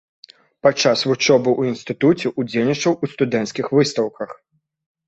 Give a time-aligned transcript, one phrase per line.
[0.67, 4.29] Падчас вучобы ў інстытуце ўдзельнічаў у студэнцкіх выстаўках.